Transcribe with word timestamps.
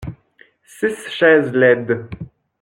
Six 0.65 1.05
chaises 1.15 1.51
laides. 1.53 2.09